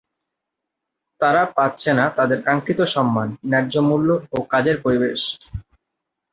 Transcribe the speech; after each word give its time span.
তারা 1.21 1.41
পাচ্ছে 1.57 1.91
না 1.93 2.05
তাদের 2.17 2.39
কাঙ্খিত 2.43 2.79
সম্মান, 2.95 3.27
ন্যায্য 3.45 3.73
মূল্য 3.87 4.09
ও 4.31 4.37
কাজের 4.51 4.77
পরিবেশ। 4.81 5.21